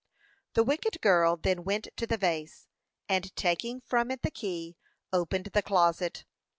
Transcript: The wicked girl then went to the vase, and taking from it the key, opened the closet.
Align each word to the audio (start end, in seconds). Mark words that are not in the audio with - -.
The 0.53 0.63
wicked 0.63 0.99
girl 0.99 1.37
then 1.37 1.63
went 1.63 1.89
to 1.97 2.07
the 2.07 2.17
vase, 2.17 2.67
and 3.07 3.35
taking 3.35 3.81
from 3.81 4.09
it 4.09 4.23
the 4.23 4.31
key, 4.31 4.75
opened 5.13 5.51
the 5.53 5.61
closet. 5.61 6.25